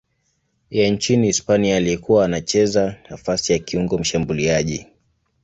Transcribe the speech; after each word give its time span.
ya 0.69 0.89
nchini 0.89 1.27
Hispania 1.27 1.77
aliyekuwa 1.77 2.25
anacheza 2.25 2.95
nafasi 3.09 3.53
ya 3.53 3.59
kiungo 3.59 3.97
mshambuliaji. 3.97 4.87